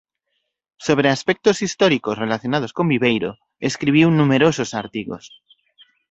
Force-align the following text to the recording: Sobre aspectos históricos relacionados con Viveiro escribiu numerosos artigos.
Sobre 0.77 1.09
aspectos 1.09 1.57
históricos 1.65 2.17
relacionados 2.23 2.71
con 2.77 2.85
Viveiro 2.93 3.31
escribiu 3.69 4.07
numerosos 4.09 4.69
artigos. 4.83 5.23